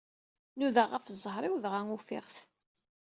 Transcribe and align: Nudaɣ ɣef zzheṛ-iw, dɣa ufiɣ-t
Nudaɣ 0.57 0.87
ɣef 0.91 1.05
zzheṛ-iw, 1.17 1.55
dɣa 1.63 1.79
ufiɣ-t 1.95 2.35